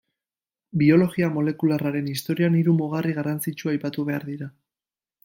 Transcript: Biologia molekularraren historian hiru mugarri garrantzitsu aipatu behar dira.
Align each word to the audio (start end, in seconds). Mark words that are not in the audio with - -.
Biologia 0.81 1.27
molekularraren 1.35 2.09
historian 2.13 2.57
hiru 2.61 2.75
mugarri 2.79 3.15
garrantzitsu 3.19 3.73
aipatu 3.75 4.07
behar 4.09 4.27
dira. 4.31 4.49